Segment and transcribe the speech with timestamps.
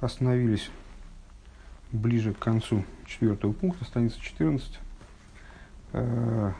[0.00, 0.70] Остановились
[1.90, 4.78] ближе к концу четвертого пункта, страница 14.
[5.92, 6.52] Э,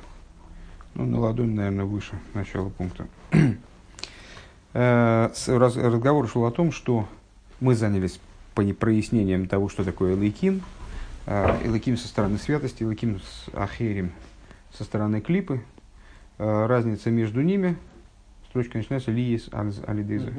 [0.95, 3.07] ну, на ладонь, наверное, выше начала пункта.
[4.79, 7.09] Э, разговор шел о том, что
[7.61, 8.21] мы занялись
[8.55, 10.63] прояснением того, что такое Элейким.
[11.27, 14.13] Э, Элейким со стороны святости, Элейким с Ахерим
[14.77, 15.63] со стороны клипы.
[16.39, 17.79] Разница между ними,
[18.57, 20.33] строчка начинается Лиес Алидеза.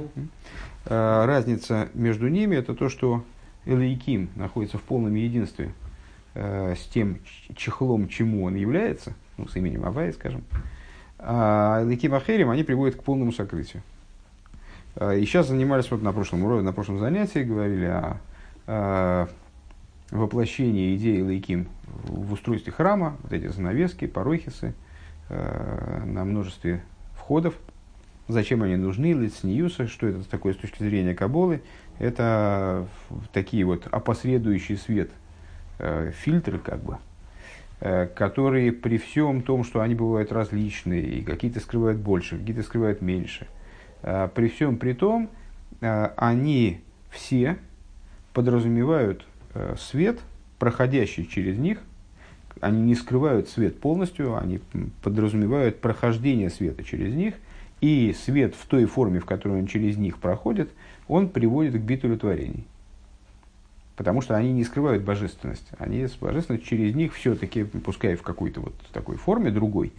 [0.85, 3.23] Разница между ними это то, что
[3.65, 5.71] Элейким находится в полном единстве
[6.33, 7.19] э, с тем
[7.55, 10.43] чехлом, чему он является, ну, с именем Авай, скажем,
[11.19, 13.83] а Элейким Ахерим, они приводят к полному сокрытию.
[14.95, 18.17] Э, и сейчас занимались вот на прошлом уроке, на прошлом занятии, говорили о,
[18.67, 19.27] о
[20.09, 21.67] воплощении идеи Элейким
[22.05, 24.73] в устройстве храма, вот эти занавески, парохисы,
[25.27, 26.81] э, на множестве
[27.15, 27.53] входов,
[28.27, 31.61] зачем они нужны, лицниюса, что это такое с точки зрения Каболы,
[31.99, 32.87] это
[33.33, 35.09] такие вот опосредующий свет,
[35.79, 36.97] э, фильтры как бы,
[37.79, 43.01] э, которые при всем том, что они бывают различные, и какие-то скрывают больше, какие-то скрывают
[43.01, 43.47] меньше,
[44.03, 45.29] э, при всем при том,
[45.79, 46.81] они
[47.11, 47.59] все
[48.33, 49.27] подразумевают
[49.77, 50.19] свет,
[50.57, 51.77] проходящий через них,
[52.61, 54.59] они не скрывают свет полностью, они
[55.03, 57.35] подразумевают прохождение света через них,
[57.81, 60.69] и свет в той форме, в которой он через них проходит–
[61.07, 62.65] он приводит к битулю творений.
[63.95, 65.67] Потому что они не скрывают божественность.
[65.79, 69.91] Они с божественностью через них все-таки, пускай в какой-то вот такой форме другой,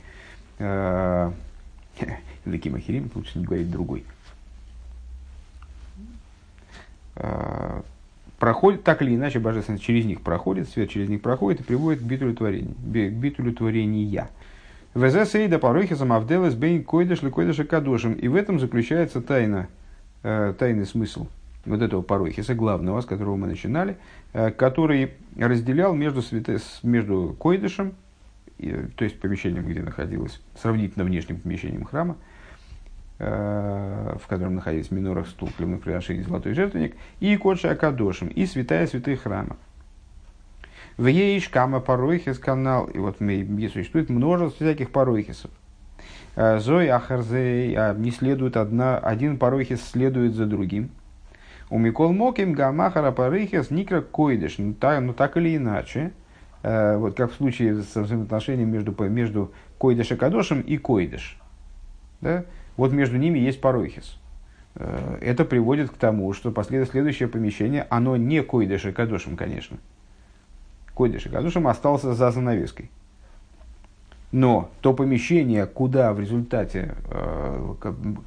[0.58, 1.32] э,
[2.46, 4.04] Лаким Ахирим, лучше не говорить другой,
[7.16, 7.82] э,
[8.38, 12.04] проходит, так или иначе, божественность через них проходит, свет через них проходит и приводит к
[12.04, 12.72] битулю творения.
[12.72, 14.30] К битулю творения.
[14.94, 18.14] ВЗ Сейда Парохисом Авделес Бейн Койдыш Лекойдыша Кадошем.
[18.14, 19.68] И в этом заключается тайна
[20.22, 21.26] э, тайный смысл
[21.66, 23.96] вот этого парохиса, главного, с которого мы начинали,
[24.32, 27.94] э, который разделял между, святы, между койдышем,
[28.96, 32.16] то есть помещением, где находилось, сравнительно внешним помещением храма,
[33.18, 39.22] э, в котором находились минорах, стул, приношений, золотой жертвенник, и Кодша Акадошем, и святая святых
[39.22, 39.56] храма.
[40.98, 43.20] В Еиш Кама Паройхис канал, и вот
[43.68, 45.52] существует множество всяких паройхисов.
[46.34, 50.90] Э, Зой Ахарзей а не следует одна, один парохис следует за другим.
[51.70, 54.58] У Микол Моким Гамахара Парохис Никра Койдыш.
[54.58, 56.10] Ну так, ну так или иначе,
[56.64, 61.38] э, вот как в случае с взаимоотношением между, между Койдыш и Кадошем и Койдыш.
[62.20, 62.44] Да?
[62.76, 64.18] Вот между ними есть парохис.
[64.74, 69.76] Э, это приводит к тому, что следующее помещение, оно не Койдыш и Кадошем, конечно.
[70.98, 72.90] Койдыш и Кадошем остался за занавеской.
[74.32, 77.74] Но то помещение, куда в результате, э,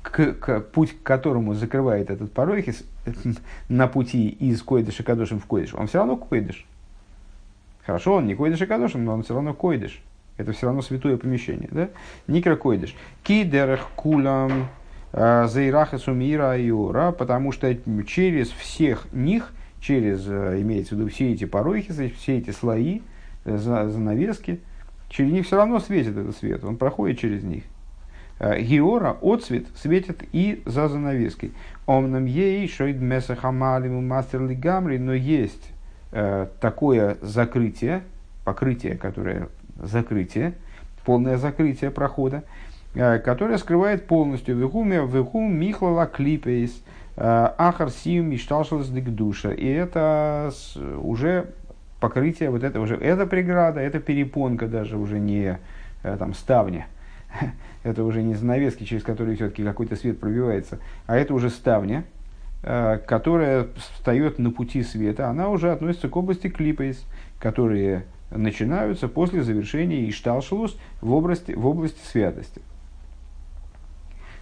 [0.01, 2.85] к, к, путь к которому закрывает этот парохис
[3.69, 6.65] на пути из Койдыша Кадошем в Койдыш, он все равно Койдыш.
[7.85, 10.01] Хорошо, он не Койдыш Кадошем, но он все равно Койдыш.
[10.37, 11.67] Это все равно святое помещение.
[11.71, 11.89] Да?
[12.27, 12.95] Никра Койдыш.
[13.21, 14.69] Кидерах кулам
[15.11, 17.75] э, заирахасу мира юра, потому что
[18.07, 23.01] через всех них, через, э, имеется в виду, все эти парохисы, все эти слои,
[23.43, 24.59] э, занавески,
[25.09, 27.63] через них все равно светит этот свет, он проходит через них.
[28.39, 31.51] Э, Геора, отцвет, светит и за занавеской.
[31.87, 35.69] Омнам ей шойд месахамалиму мастер лигамри, но есть
[36.59, 38.03] такое закрытие,
[38.43, 39.47] покрытие, которое
[39.81, 40.55] закрытие,
[41.05, 42.43] полное закрытие прохода,
[42.93, 46.83] которое скрывает полностью вихуме вихум михлала клипейс
[47.17, 49.51] ахар сиум мишталшалас душа.
[49.51, 50.51] И это
[50.97, 51.51] уже
[52.01, 55.59] покрытие, вот это уже, это преграда, это перепонка даже уже не
[56.03, 56.87] э, там ставня.
[57.83, 62.03] это уже не занавески, через которые все-таки какой-то свет пробивается, а это уже ставня,
[62.63, 67.05] э, которая встает на пути света, она уже относится к области клипейс,
[67.39, 72.61] которые начинаются после завершения Ишталшелус в области, в области святости.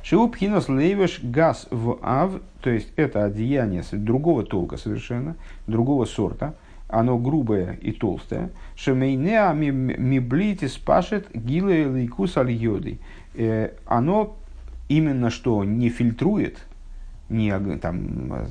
[0.03, 5.35] Шиупхинос лейвеш газ в ав, то есть это одеяние другого толка совершенно,
[5.67, 6.55] другого сорта–
[6.89, 8.49] оно грубое и толстое.
[8.75, 12.51] Шемейнеа миблити спашет гиле лейкус аль
[13.35, 14.35] э, Оно
[14.89, 16.65] именно что не фильтрует,
[17.29, 18.49] не там,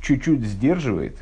[0.00, 1.18] чуть-чуть сдерживает,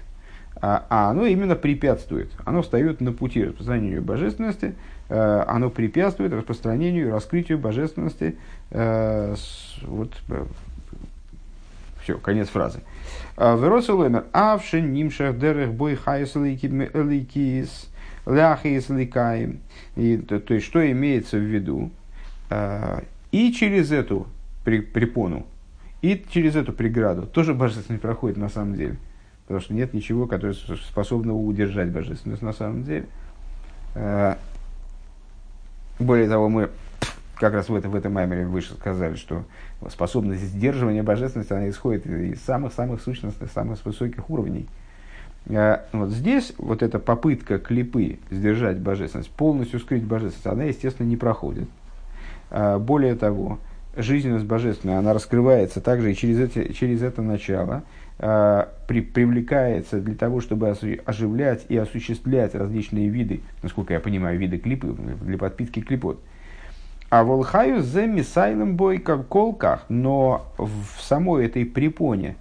[0.60, 2.30] а, а оно именно препятствует.
[2.44, 4.74] Оно встает на пути распространению божественности,
[5.08, 8.36] э, оно препятствует распространению и раскрытию божественности.
[8.70, 9.34] Э,
[9.82, 10.12] вот,
[12.02, 12.80] все, конец фразы.
[13.36, 17.90] А, ורוצה לומר, אף שנמשך דרך בו חיות אלוקית,
[18.26, 18.86] ляхис.
[18.86, 21.90] То есть, что имеется в виду?
[22.48, 24.26] А, и через эту
[24.64, 25.46] препону,
[26.00, 28.96] и через эту преграду тоже божественность проходит на самом деле.
[29.48, 33.06] Потому что нет ничего, которое способно удержать божественность на самом деле.
[33.94, 34.34] Э,
[35.98, 36.68] более того, мы
[37.36, 39.44] как раз в, это, в этом маймере выше сказали, что
[39.88, 44.68] способность сдерживания божественности, она исходит из самых-самых сущностных, самых высоких уровней.
[45.46, 51.16] Э, вот здесь вот эта попытка клипы сдержать божественность, полностью скрыть божественность, она, естественно, не
[51.16, 51.70] проходит.
[52.50, 53.60] Э, более того,
[53.96, 57.82] жизненность божественная, она раскрывается также и через, эти, через это начало,
[58.18, 64.94] при, привлекается для того, чтобы оживлять и осуществлять различные виды, насколько я понимаю, виды клипы,
[65.22, 66.20] для подпитки клипот.
[67.10, 72.36] А волхаю за мисайлем бой как колках, но в самой этой препоне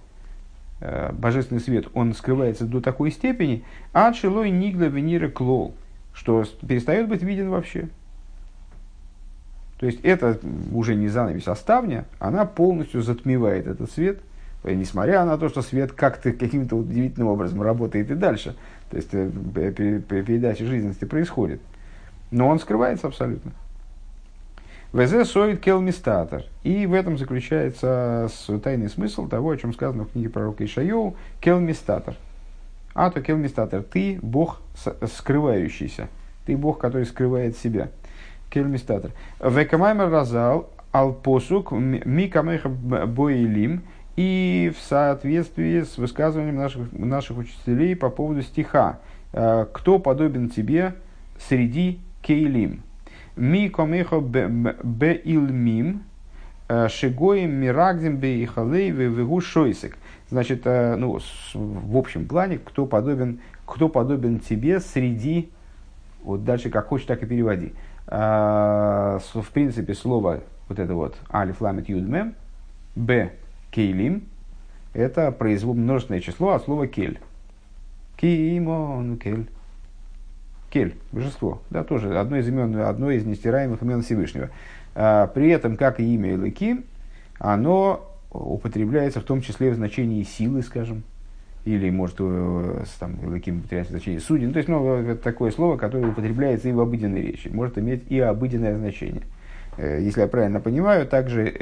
[0.80, 5.74] э, божественный свет, он скрывается до такой степени, а шилой нигла венира клол,
[6.12, 7.88] что перестает быть виден вообще.
[9.78, 10.38] То есть это
[10.72, 14.27] уже не занавес, а ставня, она полностью затмевает этот свет, э,
[14.64, 18.56] несмотря на то, что свет как-то каким-то удивительным образом работает и дальше.
[18.90, 19.30] То есть э,
[20.08, 21.60] передача жизненности происходит.
[22.30, 23.52] Но он скрывается абсолютно.
[24.92, 26.44] ВЗ соид келмистатор.
[26.62, 28.28] И в этом заключается
[28.62, 32.14] тайный смысл того, о чем сказано в книге пророка Ишайоу, келмистатор.
[32.94, 34.60] А то келмистатор, ты Бог
[35.06, 36.08] скрывающийся,
[36.46, 37.90] ты Бог, который скрывает себя.
[38.50, 39.10] Кельмистатор.
[39.40, 43.82] Векамаймер разал ал посук ми камеха боилим.
[44.18, 48.98] И в соответствии с высказыванием наших, наших учителей по поводу стиха
[49.32, 50.96] «Э, «Кто подобен тебе
[51.38, 52.82] среди кейлим?»
[53.36, 56.02] «Ми камеха беилмим
[56.68, 59.96] э, шигоим мирагдим беихалей вегу шойсек».
[60.30, 61.20] Значит, э, ну,
[61.54, 65.48] в общем плане, кто подобен, кто подобен тебе среди,
[66.24, 67.72] вот дальше как хочешь, так и переводи–
[68.10, 69.20] в
[69.52, 72.34] принципе, слово вот это вот алиф ламит юдмем,
[72.96, 73.32] б
[73.70, 74.24] кейлим,
[74.92, 77.20] это производ множественное число от слова кель.
[78.16, 79.48] Кимон кель.
[80.70, 84.50] Кель, божество, да, тоже одно из имен, одно из нестираемых имен Всевышнего.
[84.94, 86.84] А, при этом, как и имя Илыки,
[87.38, 91.04] оно употребляется в том числе в значении силы, скажем,
[91.64, 92.18] или, может,
[92.98, 94.52] там, каким потеряется значение суден.
[94.52, 98.18] То есть, ну, это такое слово, которое употребляется и в обыденной речи, может иметь и
[98.20, 99.22] обыденное значение.
[99.78, 101.54] Э, если я правильно понимаю, также,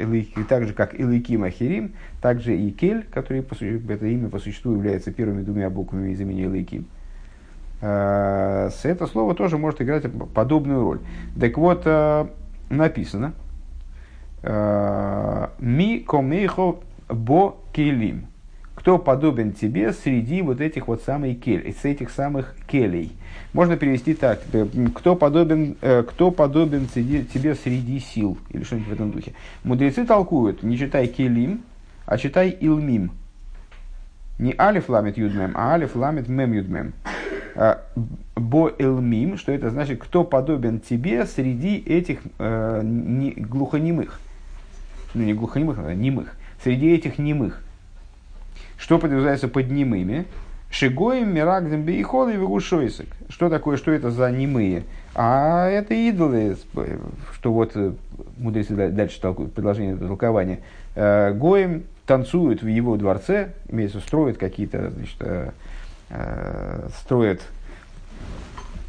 [0.49, 5.43] так же как Илыким Ахирим, также и Кель, который это имя по существу является первыми
[5.43, 6.87] двумя буквами из имени Илыким.
[7.79, 10.99] Э, это слово тоже может играть подобную роль.
[11.39, 11.87] Так вот,
[12.69, 13.33] написано,
[14.43, 16.75] ми комейхо
[17.09, 18.27] бо келим
[18.87, 23.11] кто подобен тебе среди вот этих вот самых кель, с этих самых келей.
[23.51, 24.39] Можно перевести так,
[24.95, 29.33] кто подобен, э, кто подобен тебе среди сил, или что-нибудь в этом духе.
[29.65, 31.63] Мудрецы толкуют, не читай келим,
[32.05, 33.11] а читай илмим.
[34.39, 36.93] Не алиф ламит юдмем, а алиф ламит мем юдмем.
[37.55, 37.83] А,
[38.37, 44.17] бо илмим, что это значит, кто подобен тебе среди этих э, не, глухонемых.
[45.13, 46.37] Ну, не глухонемых, а немых.
[46.63, 47.66] Среди этих немых.
[48.77, 50.25] Что подразумевается под немыми?
[50.69, 53.07] Шигоем, Мирагдем, Бейхол и Вегушойсик.
[53.29, 54.83] Что такое, что это за немые?
[55.15, 56.57] А это идолы,
[57.33, 57.93] что вот э,
[58.37, 60.59] мудрецы дальше толкуют, предложение это толкования.
[60.95, 65.17] Э, Гоем танцуют в его дворце, имеется строят какие-то, значит,
[66.09, 67.41] э, строят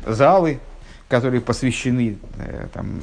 [0.06, 0.58] залы,
[1.08, 3.00] которые посвящены, э, там,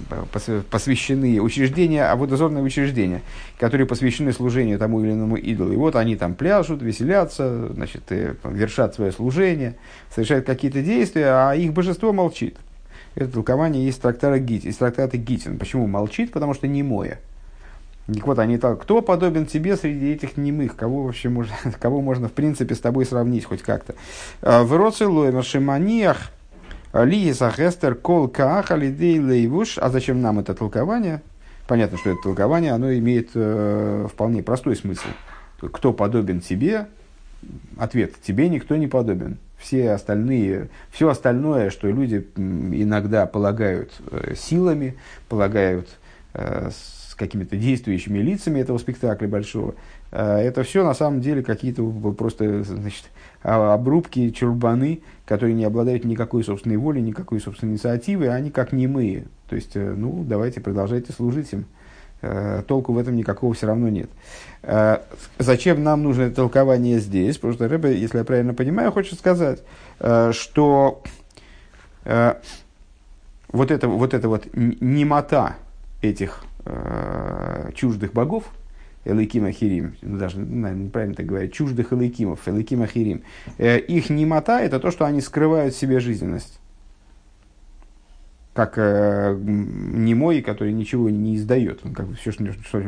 [0.70, 3.22] посвящены учреждения, а водозорные учреждения,
[3.60, 5.74] которые посвящены служению тому или иному идолу.
[5.74, 9.76] И вот они там пляшут, веселятся, значит, э, вершат свое служение,
[10.14, 12.58] совершают какие-то действия, а их божество молчит.
[13.16, 15.58] Это толкование из трактата, Гит, из трактата Гитин.
[15.58, 16.32] Почему молчит?
[16.32, 17.18] Потому что не мое.
[18.08, 20.76] Так вот, они так, кто подобен тебе среди этих немых?
[20.76, 23.96] Кого вообще можно, кого можно в принципе с тобой сравнить хоть как-то?
[24.42, 26.32] «Э, в Роцелоймер Шиманиях
[27.04, 29.78] Лиеса Хестер Кол Каахалидей Лейвуш.
[29.78, 31.22] А зачем нам это толкование?
[31.68, 35.08] Понятно, что это толкование, оно имеет э, вполне простой смысл.
[35.60, 36.88] Кто подобен тебе?
[37.78, 38.14] Ответ.
[38.22, 39.40] Тебе никто не подобен.
[39.58, 44.96] Все остальные, все остальное, что люди иногда полагают э, силами,
[45.28, 45.90] полагают
[46.34, 49.76] э, с какими-то действующими лицами этого спектакля большого,
[50.12, 51.84] э, это все на самом деле какие-то
[52.18, 53.06] просто значит,
[53.48, 59.26] а, обрубки, чурбаны, которые не обладают никакой собственной волей, никакой собственной инициативой, они как немые.
[59.48, 61.66] То есть, э, ну, давайте продолжайте служить им.
[62.24, 64.10] Э, толку в этом никакого все равно нет.
[64.64, 64.98] Э,
[65.38, 67.36] зачем нам нужно это толкование здесь?
[67.36, 69.62] Потому что Рэбе, если я правильно понимаю, хочет сказать,
[70.32, 71.04] что
[72.04, 75.56] вот это вот, это вот немота
[76.02, 76.44] этих
[77.76, 78.46] чуждых богов,
[79.06, 83.22] Элейким Ахирим, ну, даже, наверное, неправильно так говорить, чуждых Элейкимов, Элейким Ахирим,
[83.60, 86.60] э, их немота– это то, что они скрывают в себе жизненность
[88.56, 91.82] как э, немой, который ничего не издает.
[91.84, 92.46] Он как бы все, что,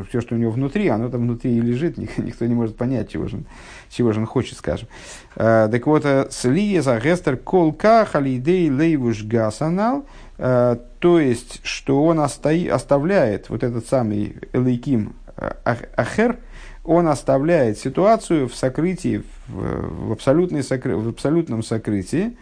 [0.09, 3.27] все, что у него внутри, оно там внутри и лежит, никто не может понять, чего
[3.27, 3.45] же он,
[3.89, 4.88] чего же он хочет, скажем.
[5.36, 10.05] Э, так вот, э, слия за гестер колка халидей лейвуш гасанал,
[10.38, 16.38] э, то есть, что он оста- оставляет вот этот самый элейким э, ахер,
[16.86, 22.38] он оставляет ситуацию в сокрытии, в, в, абсолютной сокры, в абсолютном сокрытии,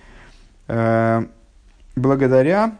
[0.67, 1.25] э,
[1.96, 2.77] благодаря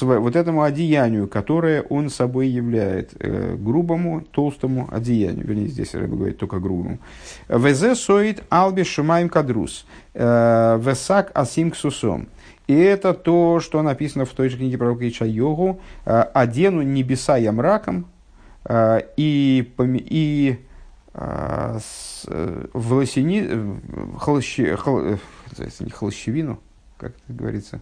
[0.00, 5.46] вот этому одеянию, которое он собой являет, э, грубому, толстому одеянию.
[5.46, 6.98] Вернее, здесь Рэба говорит только грубому.
[7.48, 9.86] Везе соит алби шумаем кадрус.
[10.14, 12.28] Э, весак асим ксусом.
[12.66, 15.80] И это то, что написано в той же книге пророка Ичайогу.
[16.04, 18.06] Э, «Одену небеса я мраком,
[18.68, 20.58] и, и
[21.14, 21.78] э,
[22.72, 23.78] волосини,
[24.18, 25.02] холощи, хол,
[25.80, 26.58] не холощевину,
[26.96, 27.80] как это говорится,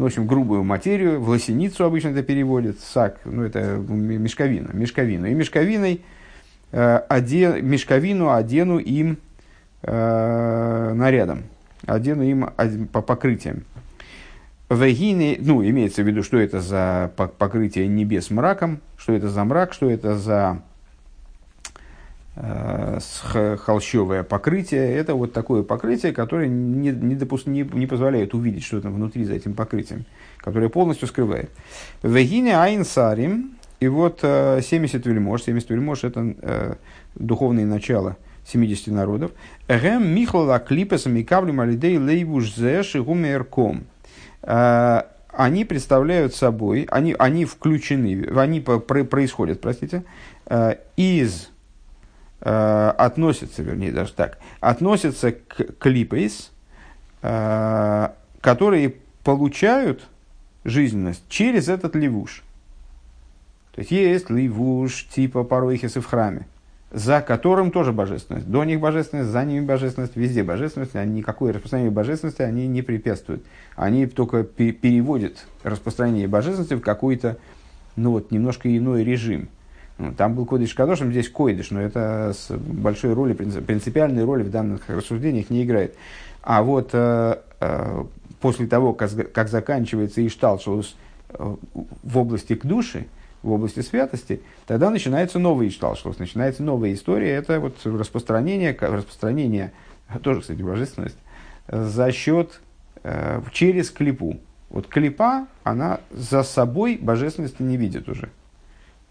[0.00, 5.26] ну, в общем, грубую материю, в лосиницу обычно это переводят, сак, ну, это мешковина, мешковину.
[5.26, 6.00] И мешковиной,
[6.72, 9.18] э, оден, мешковину одену им
[9.82, 11.42] э, нарядом,
[11.84, 12.48] одену им
[12.90, 13.64] по покрытиям.
[14.70, 19.74] Вегины, ну, имеется в виду, что это за покрытие небес мраком, что это за мрак,
[19.74, 20.62] что это за
[22.40, 24.94] холщовое покрытие.
[24.94, 29.24] Это вот такое покрытие, которое не, не, допуск, не, не позволяет увидеть, что там внутри
[29.24, 30.06] за этим покрытием,
[30.38, 31.50] которое полностью скрывает.
[32.02, 36.74] Вегине айн сарим, и вот 70 э, вельмож, 70 вельмож это э,
[37.14, 38.16] духовное начало
[38.46, 39.32] 70 народов.
[39.68, 43.84] Эгэм михлала клипесом и кавлем алидей лейвуш зэши гумерком.
[44.42, 50.02] Э, они представляют собой, они, они включены, они происходят, простите,
[50.96, 51.50] из
[52.40, 56.50] э, относятся, вернее, даже так, относятся к клипейс,
[57.22, 58.08] э,
[58.40, 58.94] которые
[59.24, 60.06] получают
[60.64, 62.42] жизненность через этот левуш.
[63.72, 66.46] То есть есть левуш типа пароихисы в храме,
[66.90, 68.48] за которым тоже божественность.
[68.48, 70.96] До них божественность, за ними божественность, везде божественность.
[70.96, 73.44] Они, никакой распространения божественности они не препятствуют.
[73.76, 77.38] Они только переводят распространение божественности в какой-то,
[77.96, 79.48] ну вот, немножко иной режим–
[80.16, 84.88] там был кодыш кадошем, здесь койдыш, но это с большой роли, принципиальной роли в данных
[84.88, 85.96] рассуждениях не играет.
[86.42, 88.04] А вот э, э,
[88.40, 90.96] после того, как, как заканчивается Ишталшус
[91.28, 91.56] э,
[92.02, 93.06] в области к душе,
[93.42, 97.30] в области святости, тогда начинается новый Ишталшус, начинается новая история.
[97.30, 99.72] Это вот распространение, распространение
[100.22, 101.18] тоже, кстати, божественность,
[101.68, 102.60] за счет,
[103.52, 104.38] через клипу.
[104.68, 108.28] Вот клипа, она за собой божественности не видит уже.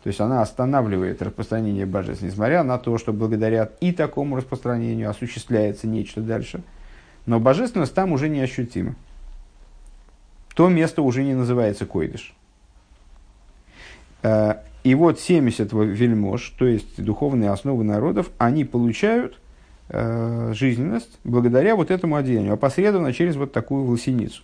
[0.03, 5.87] То есть она останавливает распространение божественности, несмотря на то, что благодаря и такому распространению осуществляется
[5.87, 6.61] нечто дальше.
[7.25, 8.95] Но божественность там уже не ощутима.
[10.55, 12.33] То место уже не называется койдыш.
[14.23, 19.39] Э, и вот 70 вельмож, то есть духовные основы народов, они получают
[19.89, 24.43] э, жизненность благодаря вот этому одеянию, опосредованно через вот такую власеницу.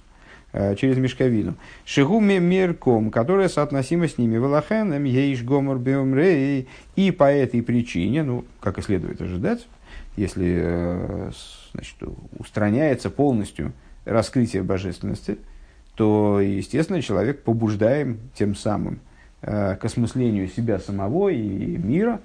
[0.58, 1.56] Э, через мешковину.
[1.84, 4.36] Шигуме мерком, которая соотносима с ними.
[4.36, 6.70] Велахеном ейш гомор беумрей.
[6.96, 9.68] И по этой причине, ну, как и следует ожидать,
[10.16, 11.32] если э,
[11.74, 11.96] значит,
[12.40, 13.74] устраняется полностью
[14.06, 15.40] раскрытие божественности,
[15.96, 19.02] то, естественно, человек побуждаем тем самым
[19.42, 22.22] э, к осмыслению себя самого и мира,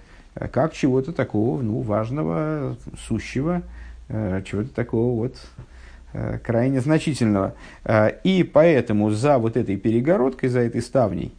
[0.53, 2.77] как чего-то такого ну, важного,
[3.09, 3.63] сущего,
[4.09, 5.37] чего-то такого вот
[6.43, 7.55] крайне значительного.
[7.85, 11.33] Э, и поэтому за вот этой перегородкой, за этой ставней,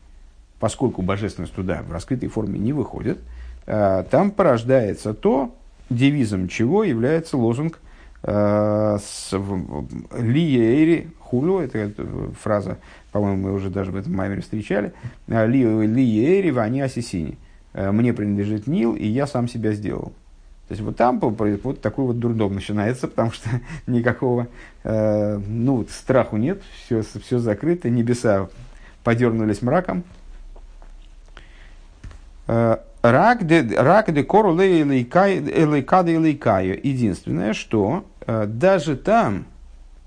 [0.60, 3.20] поскольку божественность туда в раскрытой форме не выходит,
[3.66, 5.54] э, там порождается то,
[5.90, 7.80] девизом чего является лозунг
[8.24, 9.34] Лиери
[11.20, 11.92] хулю, это
[12.40, 12.78] фраза,
[13.12, 14.94] по-моему, мы уже даже в этом маймере встречали,
[15.28, 17.40] Лиери вани асисини.
[17.74, 20.14] Мне принадлежит Нил, и я сам себя сделал.
[20.72, 23.50] То есть вот там вот такой вот дурдом начинается, потому что
[23.88, 24.48] никакого
[24.86, 28.48] э, ну, страху нет, все, все закрыто, небеса
[29.04, 30.06] подернулись мраком.
[32.48, 36.80] Э, рак де кору лейкада лейкаю.
[36.88, 39.44] Единственное, что э, даже там,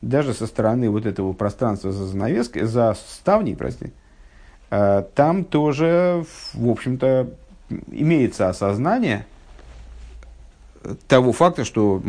[0.00, 3.92] даже со стороны вот этого пространства за занавеской, за ставней, прости,
[4.70, 7.28] э, там тоже, в общем-то,
[7.90, 9.26] имеется осознание,
[11.08, 12.02] того факта, что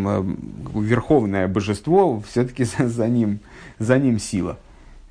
[0.73, 3.39] верховное божество все-таки за ним,
[3.79, 4.57] за ним сила.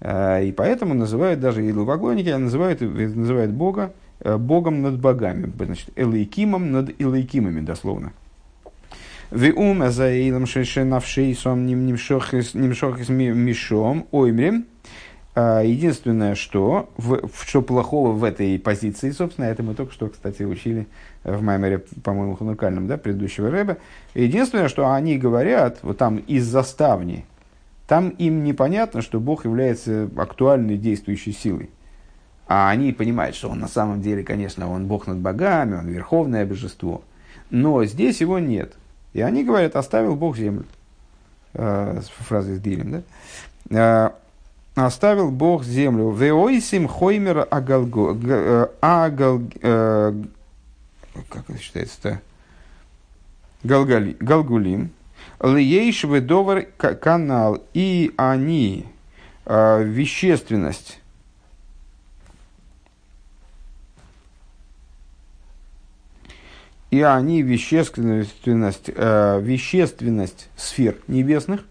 [0.00, 3.92] А, и поэтому называют даже и лувоглонники, называют, называют Бога
[4.24, 8.12] Богом над богами, значит, Элейкимом над Элейкимами, дословно.
[12.34, 12.54] Из
[13.34, 14.06] мишом.
[15.36, 20.86] Единственное, что, в, что плохого в этой позиции, собственно, это мы только что, кстати, учили
[21.24, 23.78] в Маймере, по-моему, ханукальном, да, предыдущего рэба.
[24.14, 27.26] Единственное, что они говорят, вот там из-за ставни,
[27.88, 31.70] там им непонятно, что Бог является актуальной действующей силой.
[32.46, 36.46] А они понимают, что он на самом деле, конечно, он Бог над богами, он верховное
[36.46, 37.02] божество.
[37.50, 38.74] Но здесь его нет.
[39.14, 40.66] И они говорят, оставил Бог землю.
[41.54, 43.02] Э, фраза из Дилем,
[43.70, 44.14] да?
[44.74, 46.10] Оставил Бог землю.
[46.10, 50.22] Веойсим хоймер агалго, э, агал, э,
[51.28, 52.20] как это считается-то?
[53.62, 54.90] Галгали, галгулим.
[55.40, 57.62] Лиейш ведовар канал.
[57.72, 58.86] И они,
[59.46, 61.00] э, вещественность,
[66.90, 71.64] и они вещественность, э, вещественность сфер небесных,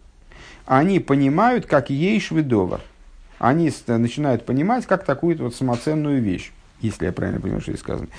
[0.66, 2.80] они понимают как ейш ведовар.
[3.44, 8.10] Они начинают понимать как такую вот самоценную вещь если я правильно понимаю, что здесь сказано.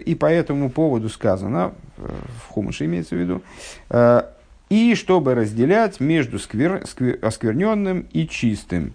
[0.00, 2.08] И по этому поводу сказано, э,
[2.44, 3.42] в Хумыше имеется в виду,
[3.90, 4.22] э,
[4.70, 8.94] и чтобы разделять между сквер, сквер, оскверненным и чистым.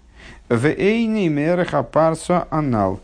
[0.50, 3.00] В эйни мереха парса анал.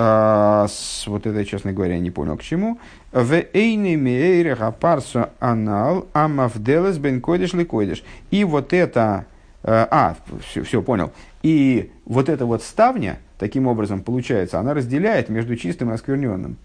[0.00, 0.66] Э,
[1.06, 2.78] вот это, честно говоря, не понял к чему.
[3.10, 8.04] В эйни мереха парса анал амавделес бен койдеш ли койдеш.
[8.30, 9.26] И вот это
[9.64, 10.14] а,
[10.46, 11.10] все, все понял.
[11.42, 16.58] И вот эта вот ставня, таким образом, получается, она разделяет между чистым и оскверненным.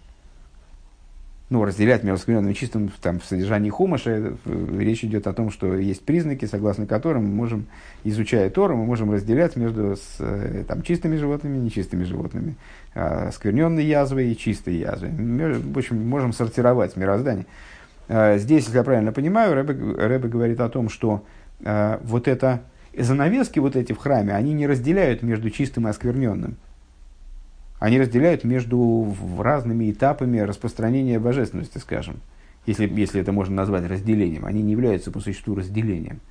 [1.54, 4.10] Ну, разделяет между оскверненным и чистым там, в содержании хумаша.
[4.10, 7.68] Э, речь идет о том, что есть признаки, согласно которым мы можем,
[8.04, 12.56] изучая Тору, мы можем разделять между с, э, там, чистыми животными и нечистыми животными.
[12.96, 15.10] А, оскверненные язвы и чистые язвы.
[15.12, 17.46] В общем, можем сортировать мироздание.
[18.10, 19.76] А, здесь, если я правильно понимаю, Рэбе,
[20.08, 21.24] Рэбе говорит о том, что
[21.64, 22.64] а, вот это
[22.98, 26.58] занавески вот эти в храме, они не разделяют между чистым и оскверненным.
[27.84, 32.22] Они разделяют между разными этапами распространения божественности, скажем.
[32.66, 34.46] Если, если это можно назвать разделением.
[34.46, 36.22] Они не являются по существу разделением.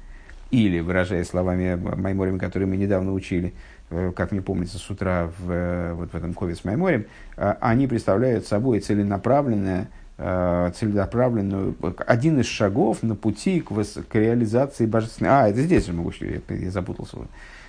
[0.51, 3.53] Или, выражая словами Майморем, которые мы недавно учили,
[3.91, 7.05] э, как мне помнится с утра в, э, вот в этом кове с Майморем,
[7.37, 11.75] э, они представляют собой целенаправленное целенаправленную,
[12.07, 15.31] один из шагов на пути к, вос, к реализации божественной...
[15.31, 17.17] А, это здесь же могу, я, я запутался.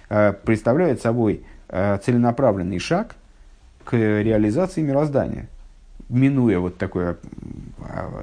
[0.07, 3.15] Представляет собой целенаправленный шаг
[3.83, 5.47] к реализации мироздания,
[6.09, 7.17] минуя вот такое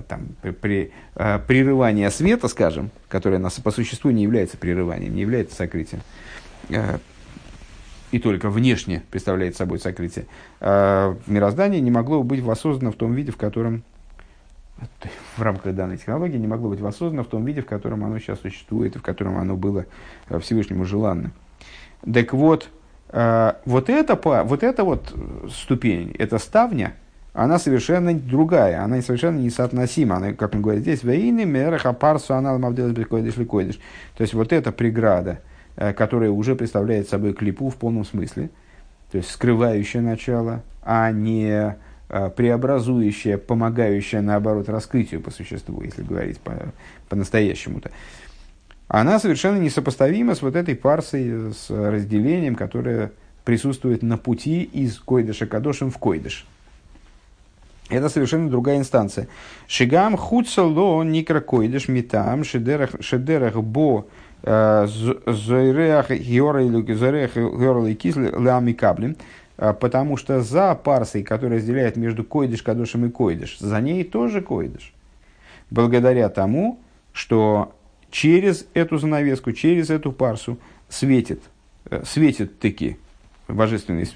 [0.09, 0.29] там,
[0.61, 6.01] при, прерывание света, скажем, которое нас по существу не является прерыванием, не является сокрытием,
[8.11, 10.27] и только внешне представляет собой сокрытие,
[10.61, 13.83] мироздание не могло быть воссоздано в том виде, в котором
[15.37, 18.41] в рамках данной технологии не могло быть воссоздано в том виде, в котором оно сейчас
[18.41, 19.87] существует и в котором оно было
[20.29, 21.33] э, Всевышнему желанно.
[22.13, 22.80] Так вот, э,
[23.13, 25.15] вот эта, вот эта вот
[25.51, 26.95] ступень, эта ставня,
[27.33, 30.17] она совершенно другая, она совершенно несоотносима.
[30.17, 33.81] Она, как он говорит здесь, «Вейны мераха парсу анал мавделес бекойдеш ликойдеш».
[34.17, 35.41] То есть, вот эта преграда,
[35.77, 38.51] э, которая уже представляет собой клипу в полном смысле,
[39.11, 41.77] то есть, скрывающее начало, а не
[42.13, 46.73] Э, преобразующая, помогающая, наоборот, раскрытию по существу, если говорить по,
[47.09, 47.93] по-настоящему-то,
[48.93, 53.13] она совершенно несопоставима с вот этой парсой, с разделением, которое
[53.45, 56.45] присутствует на пути из койдыша кадошем в койдыш.
[57.89, 59.29] Это совершенно другая инстанция.
[59.69, 64.07] Шигам хуцало никра койдыш митам шедерах бо
[64.43, 69.17] э, зойреах георлы кисли ламикаблем.
[69.57, 74.41] А, потому что за парсой, которая разделяет между койдыш, кадошем и койдыш, за ней тоже
[74.41, 74.93] койдыш.
[75.71, 76.81] Благодаря тому,
[77.13, 77.73] что
[78.11, 81.43] через эту занавеску, через эту парсу светит,
[81.91, 82.97] э, светит таки
[83.49, 84.07] божественный,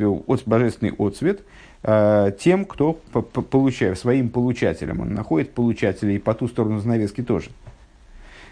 [0.47, 1.43] божественный отцвет
[1.83, 5.01] э, тем, кто получает, своим получателем.
[5.01, 7.51] Он находит получателей по ту сторону занавески тоже.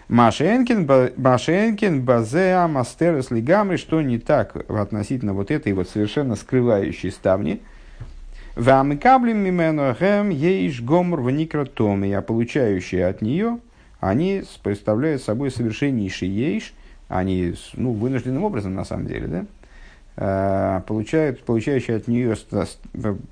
[0.08, 7.62] Машенкин, Базеа, Мастерес, Лигамри, что не так относительно вот этой вот совершенно скрывающей ставни.
[8.54, 13.58] Вамикаблем мименохем ейш гомор в никротоме, а получающие от нее,
[14.02, 16.74] они представляют собой совершеннейший ейш,
[17.06, 19.46] они ну, вынужденным образом на самом деле, да,
[20.16, 22.36] а, получают, получающие от нее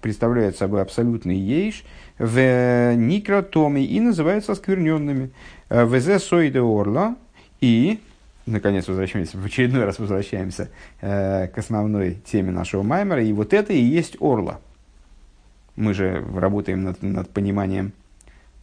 [0.01, 1.83] представляют собой абсолютный ейш
[2.21, 5.33] в никротоме и называются оскверненными.
[5.69, 7.17] Везе сойде орла
[7.61, 7.99] и
[8.47, 10.69] наконец возвращаемся, в очередной раз возвращаемся
[11.01, 13.25] э, к основной теме нашего маймера.
[13.25, 14.61] И вот это и есть орла.
[15.75, 17.93] Мы же работаем над, над пониманием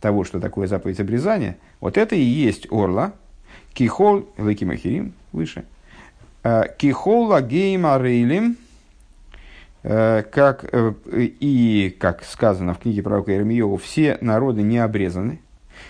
[0.01, 1.57] того, что такое заповедь обрезания.
[1.79, 3.13] Вот это и есть орла.
[3.73, 5.65] Кихол, лекимахирим, выше.
[6.43, 8.57] Э, Кихола гейма рейлим,
[9.83, 15.39] э, как, э, и, как сказано в книге пророка Ирмиеву, все народы не обрезаны.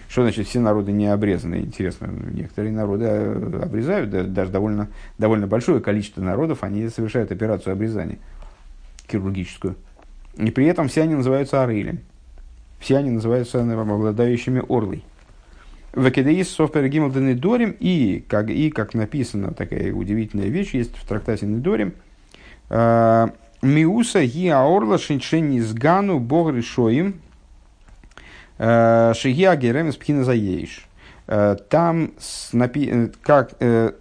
[0.10, 1.56] Что значит все народы не обрезаны?
[1.56, 8.17] Интересно, некоторые народы обрезают, да, даже довольно, довольно большое количество народов, они совершают операцию обрезания
[9.10, 9.76] хирургическую.
[10.38, 12.00] И при этом все они называются арылем.
[12.80, 15.04] Все они называются обладающими орлой.
[15.96, 21.94] Векедеис софпергимл денедорим и как, и как написано, такая удивительная вещь есть в трактате Недорим.
[22.70, 23.30] Э,
[23.63, 27.22] Миуса ги аорла шинчени сгану бог решоим
[28.58, 30.88] Э, Шигия Герем Спхина Заеиш.
[31.28, 32.13] Э, там,
[33.22, 33.54] как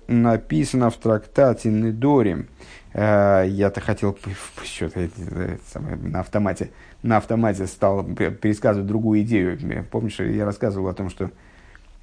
[0.06, 2.48] написано в трактате Недорим,
[2.94, 4.16] я-то хотел
[4.64, 5.08] что-то
[5.78, 6.70] на автомате,
[7.06, 9.58] на автомате стал пересказывать другую идею.
[9.90, 11.30] Помнишь, я рассказывал о том, что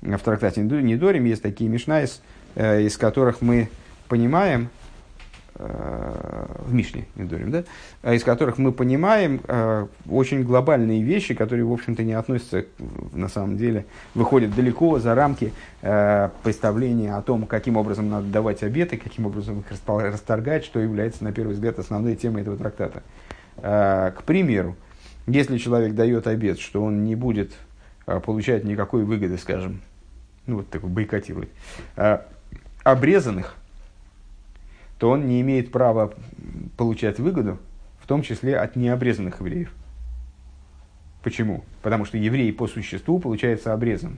[0.02, 2.04] в трактате Недорим есть такие мишна,
[2.56, 3.70] из которых мы
[4.08, 4.70] понимаем,
[5.56, 7.64] в Мишне, не дурим, да,
[8.02, 12.66] а из которых мы понимаем э, очень глобальные вещи, которые, в общем-то, не относятся,
[13.14, 13.86] на самом деле,
[14.16, 19.60] выходят далеко за рамки э, представления о том, каким образом надо давать обеты, каким образом
[19.60, 23.04] их расторгать, что является, на первый взгляд, основной темой этого трактата.
[23.58, 24.76] Э, к примеру,
[25.28, 27.54] если человек дает обет, что он не будет
[28.06, 29.82] э, получать никакой выгоды, скажем,
[30.46, 31.50] ну вот такой бойкотирует,
[31.96, 32.20] э,
[32.84, 33.56] обрезанных,
[35.00, 36.14] то он не имеет права
[36.78, 37.58] получать выгоду,
[38.02, 39.74] в том числе от необрезанных евреев.
[41.24, 41.64] Почему?
[41.82, 44.18] Потому что еврей по существу получается обрезан.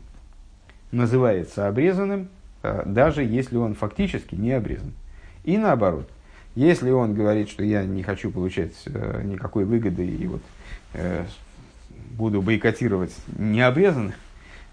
[0.92, 2.30] Называется обрезанным,
[2.64, 4.94] э, даже если он фактически не обрезан.
[5.44, 6.10] И наоборот,
[6.56, 10.42] если он говорит, что я не хочу получать э, никакой выгоды и вот
[10.94, 11.26] э,
[12.18, 14.16] буду бойкотировать необрезанных,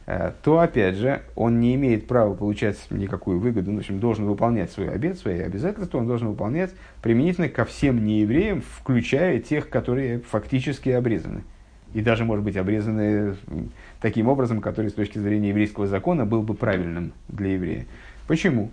[0.05, 4.73] Э, то, опять же, он не имеет права получать никакую выгоду, в общем, должен выполнять
[4.73, 6.71] свой обед, свои обязательства, он должен выполнять
[7.03, 11.45] применительно ко всем неевреям, включая тех, которые фактически обрезаны.
[11.95, 13.37] И даже, может быть, обрезаны
[14.01, 17.87] таким образом, который с точки зрения еврейского закона был бы правильным для еврея.
[18.27, 18.71] Почему?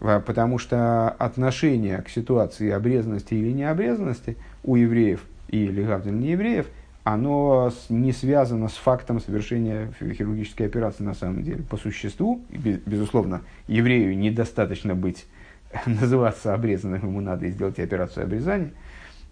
[0.00, 6.66] Потому что отношение к ситуации обрезанности или необрезанности у евреев и легавдель неевреев–
[7.12, 11.62] оно не связано с фактом совершения хирургической операции на самом деле.
[11.62, 15.26] По существу, безусловно, еврею недостаточно быть,
[15.86, 18.72] называться обрезанным, ему надо сделать операцию обрезания,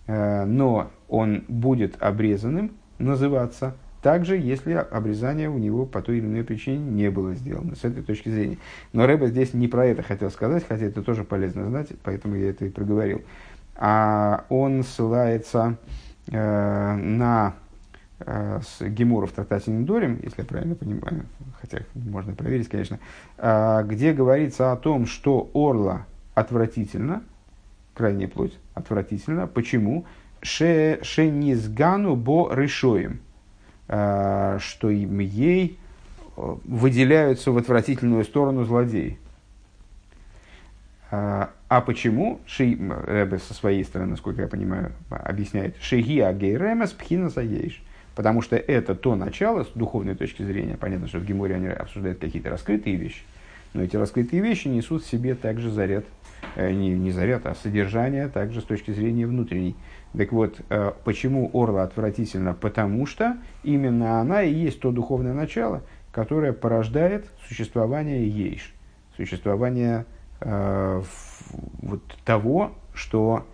[0.07, 3.77] э, но он будет обрезанным называться
[4.07, 8.03] также, если обрезание у него по той или иной причине не было сделано, с этой
[8.03, 8.59] точки зрения.
[8.93, 12.51] Но Рэба здесь не про это хотел сказать, хотя это тоже полезно знать, поэтому я
[12.51, 13.23] это и проговорил.
[13.75, 15.77] А он ссылается
[16.31, 17.55] э, на
[18.19, 21.27] Э, с Гемура трактате Недорим, если я правильно понимаю,
[21.61, 22.99] хотя можно проверить, конечно,
[23.37, 27.23] э, где говорится о том, что орла отвратительно,
[27.93, 29.47] крайняя плоть отвратительно.
[29.47, 30.07] Почему?
[30.41, 33.21] Ше, ше низгану бо решоем,
[33.89, 35.79] что им ей
[36.37, 39.19] выделяются в отвратительную сторону злодеи.
[41.11, 42.41] А почему?
[42.47, 45.77] Ши, Рэбе со своей стороны, насколько я понимаю, объясняет.
[45.81, 47.83] Шеги гейремес пхина заеиш
[48.17, 50.79] Потому что это то начало с духовной точки зрения.
[50.79, 53.23] Понятно, что в Геморе они обсуждают какие-то раскрытые вещи.
[53.75, 56.07] Но эти раскрытые вещи несут в себе также заряд,
[56.55, 59.77] э, не, не заряд, а содержание также с точки зрения внутренней.
[60.17, 62.55] Так вот, э, почему Орла отвратительно?
[62.55, 68.73] Потому что именно она и есть то духовное начало, которое порождает существование ейш,
[69.17, 70.07] существование
[70.41, 71.03] э,
[71.83, 73.47] вот того, что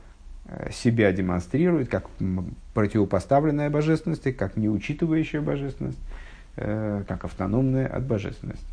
[0.53, 2.09] Э, себя демонстрирует как
[2.75, 6.01] противопоставленная божественности, как не учитывающая божественность,
[6.55, 8.67] как автономная от божественности.